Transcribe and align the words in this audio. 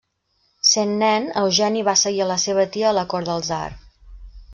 Sent 0.69 0.93
nen, 1.01 1.27
Eugeni 1.41 1.83
va 1.89 1.95
seguir 2.05 2.23
a 2.25 2.27
la 2.31 2.39
seva 2.45 2.65
tia 2.77 2.89
a 2.93 2.95
la 3.01 3.05
cort 3.13 3.29
del 3.31 3.45
tsar. 3.49 3.61